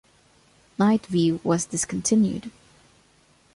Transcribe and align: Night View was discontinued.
Night 0.79 1.05
View 1.05 1.39
was 1.43 1.65
discontinued. 1.67 2.49